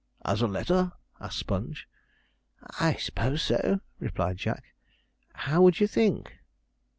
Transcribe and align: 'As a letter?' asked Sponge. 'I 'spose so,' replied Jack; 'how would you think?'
'As 0.25 0.41
a 0.41 0.47
letter?' 0.47 0.93
asked 1.19 1.37
Sponge. 1.37 1.87
'I 2.79 2.95
'spose 2.95 3.43
so,' 3.43 3.81
replied 3.99 4.37
Jack; 4.37 4.73
'how 5.31 5.61
would 5.61 5.79
you 5.79 5.85
think?' 5.85 6.39